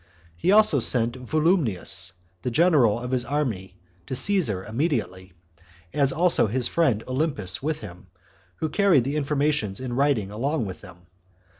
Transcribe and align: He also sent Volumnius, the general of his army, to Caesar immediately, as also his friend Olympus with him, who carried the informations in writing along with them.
He 0.35 0.51
also 0.51 0.79
sent 0.79 1.15
Volumnius, 1.27 2.13
the 2.41 2.49
general 2.49 2.99
of 2.99 3.11
his 3.11 3.23
army, 3.23 3.77
to 4.07 4.15
Caesar 4.15 4.65
immediately, 4.65 5.33
as 5.93 6.11
also 6.11 6.47
his 6.47 6.67
friend 6.67 7.03
Olympus 7.07 7.61
with 7.61 7.81
him, 7.81 8.07
who 8.55 8.69
carried 8.69 9.03
the 9.03 9.15
informations 9.15 9.79
in 9.79 9.93
writing 9.93 10.31
along 10.31 10.65
with 10.65 10.81
them. 10.81 11.05